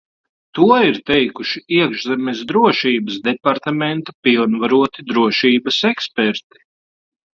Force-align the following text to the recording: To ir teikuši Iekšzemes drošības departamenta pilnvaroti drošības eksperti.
To 0.59 0.69
ir 0.85 0.95
teikuši 1.09 1.61
Iekšzemes 1.79 2.41
drošības 2.53 3.19
departamenta 3.27 4.17
pilnvaroti 4.29 5.07
drošības 5.13 5.79
eksperti. 5.91 6.65